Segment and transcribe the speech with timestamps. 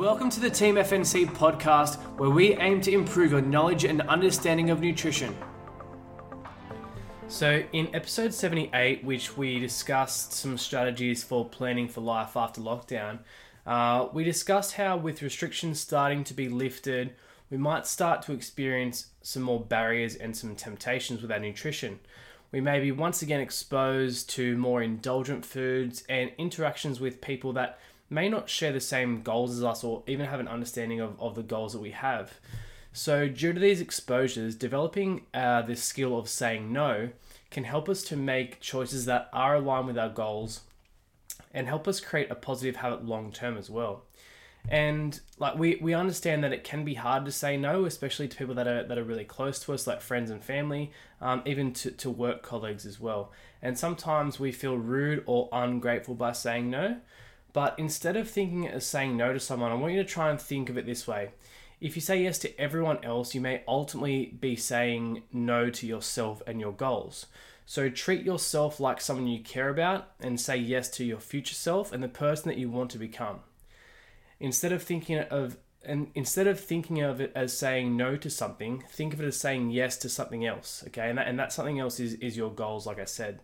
[0.00, 4.70] Welcome to the Team FNC podcast, where we aim to improve your knowledge and understanding
[4.70, 5.36] of nutrition.
[7.28, 13.18] So, in episode 78, which we discussed some strategies for planning for life after lockdown,
[13.66, 17.12] uh, we discussed how, with restrictions starting to be lifted,
[17.50, 22.00] we might start to experience some more barriers and some temptations with our nutrition.
[22.52, 27.78] We may be once again exposed to more indulgent foods and interactions with people that
[28.10, 31.36] may not share the same goals as us or even have an understanding of, of
[31.36, 32.34] the goals that we have.
[32.92, 37.10] So, due to these exposures, developing uh, this skill of saying no
[37.50, 40.60] can help us to make choices that are aligned with our goals
[41.54, 44.02] and help us create a positive habit long term as well.
[44.68, 48.36] And like we, we understand that it can be hard to say no, especially to
[48.36, 51.72] people that are that are really close to us, like friends and family, um, even
[51.74, 53.32] to, to work colleagues as well.
[53.62, 56.98] And sometimes we feel rude or ungrateful by saying no.
[57.52, 60.40] But instead of thinking as saying no to someone, I want you to try and
[60.40, 61.30] think of it this way.
[61.80, 66.42] If you say yes to everyone else, you may ultimately be saying no to yourself
[66.46, 67.26] and your goals.
[67.64, 71.92] So treat yourself like someone you care about and say yes to your future self
[71.92, 73.40] and the person that you want to become.
[74.40, 78.84] Instead of thinking of and instead of thinking of it as saying no to something,
[78.90, 80.84] think of it as saying yes to something else.
[80.88, 83.40] Okay, and that, and that something else is, is your goals, like I said.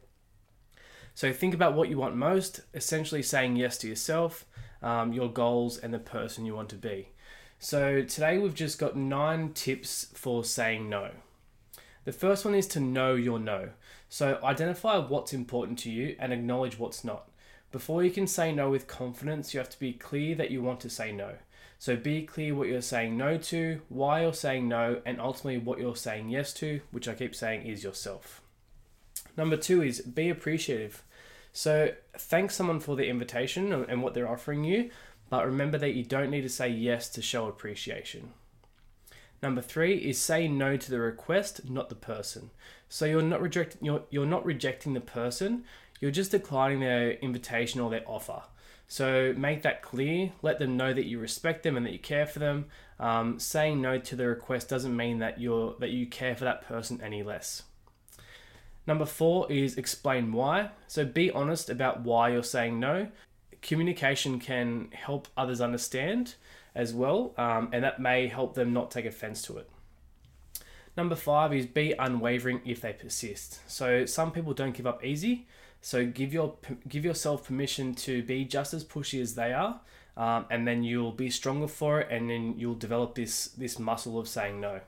[1.17, 4.45] So think about what you want most, essentially saying yes to yourself,
[4.83, 7.09] um, your goals, and the person you want to be.
[7.59, 11.13] So today we've just got nine tips for saying no.
[12.05, 13.71] The first one is to know your no.
[14.11, 17.31] So identify what's important to you and acknowledge what's not.
[17.73, 20.81] Before you can say no with confidence, you have to be clear that you want
[20.81, 21.37] to say no.
[21.79, 25.79] So be clear what you're saying no to, why you're saying no, and ultimately what
[25.79, 28.43] you're saying yes to, which I keep saying is yourself.
[29.35, 31.03] Number two is be appreciative.
[31.57, 34.91] So thank someone for the invitation and what they're offering you,
[35.31, 38.35] but remember that you don't need to say yes to show appreciation.
[39.43, 42.51] Number three is say no to the request, not the person.
[42.91, 45.65] So you're not rejecting you're, you're not rejecting the person,
[45.99, 48.43] you're just declining their invitation or their offer.
[48.87, 50.33] So make that clear.
[50.43, 52.67] Let them know that you respect them and that you care for them.
[53.01, 56.69] Um, saying no to the request doesn't mean that you're that you care for that
[56.69, 57.63] person any less.
[58.87, 60.71] Number four is explain why.
[60.87, 63.09] So be honest about why you're saying no.
[63.63, 66.35] Communication can help others understand
[66.75, 69.69] as well, um, and that may help them not take offense to it.
[70.97, 73.61] Number five is be unwavering if they persist.
[73.67, 75.47] So some people don't give up easy.
[75.81, 76.57] So give your
[76.89, 79.81] give yourself permission to be just as pushy as they are,
[80.17, 84.19] um, and then you'll be stronger for it, and then you'll develop this this muscle
[84.19, 84.81] of saying no.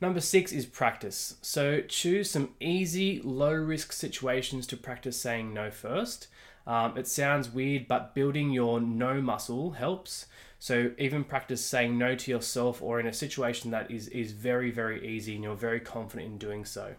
[0.00, 1.36] Number six is practice.
[1.40, 6.28] So choose some easy, low risk situations to practice saying no first.
[6.66, 10.26] Um, it sounds weird, but building your no muscle helps.
[10.58, 14.70] So even practice saying no to yourself or in a situation that is, is very,
[14.70, 16.94] very easy and you're very confident in doing so.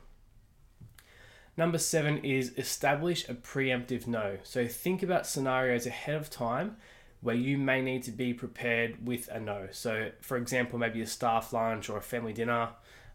[1.56, 4.38] Number seven is establish a preemptive no.
[4.44, 6.78] So think about scenarios ahead of time
[7.22, 9.68] where you may need to be prepared with a no.
[9.72, 12.70] So, for example, maybe a staff lunch or a family dinner,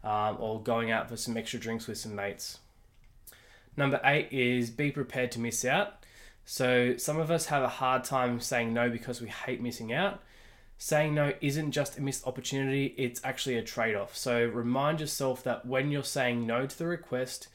[0.04, 2.58] um, or going out for some extra drinks with some mates.
[3.76, 6.04] Number eight is be prepared to miss out.
[6.44, 10.20] So, some of us have a hard time saying no because we hate missing out.
[10.76, 14.16] Saying no isn't just a missed opportunity, it's actually a trade off.
[14.16, 17.48] So, remind yourself that when you're saying no to the request,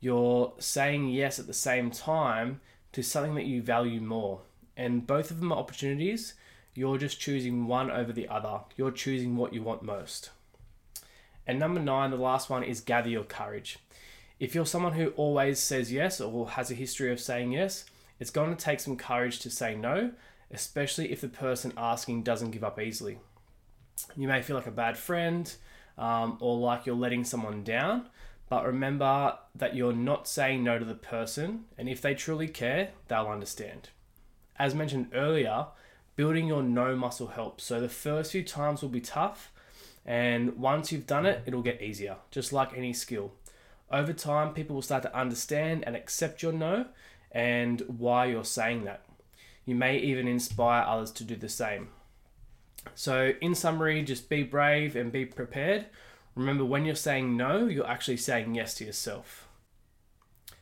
[0.00, 2.60] you're saying yes at the same time
[2.92, 4.42] to something that you value more
[4.78, 6.34] and both of them are opportunities.
[6.72, 8.60] You're just choosing one over the other.
[8.76, 10.30] You're choosing what you want most.
[11.48, 13.78] And number nine, the last one is gather your courage.
[14.38, 17.84] If you're someone who always says yes or has a history of saying yes,
[18.20, 20.12] it's going to take some courage to say no,
[20.52, 23.18] especially if the person asking doesn't give up easily.
[24.16, 25.52] You may feel like a bad friend
[25.96, 28.08] um, or like you're letting someone down,
[28.48, 32.90] but remember that you're not saying no to the person, and if they truly care,
[33.08, 33.88] they'll understand
[34.58, 35.66] as mentioned earlier,
[36.16, 37.64] building your no muscle helps.
[37.64, 39.52] So the first few times will be tough,
[40.08, 43.32] and once you've done it, it'll get easier, just like any skill.
[43.92, 46.86] Over time, people will start to understand and accept your no
[47.30, 49.04] and why you're saying that.
[49.66, 51.88] You may even inspire others to do the same.
[52.94, 55.84] So, in summary, just be brave and be prepared.
[56.34, 59.46] Remember, when you're saying no, you're actually saying yes to yourself.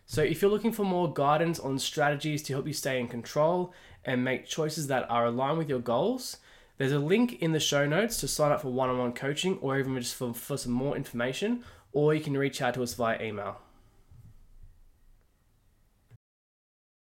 [0.07, 3.73] So, if you're looking for more guidance on strategies to help you stay in control
[4.05, 6.39] and make choices that are aligned with your goals,
[6.79, 9.59] there's a link in the show notes to sign up for one on one coaching
[9.59, 12.95] or even just for, for some more information, or you can reach out to us
[12.95, 13.59] via email.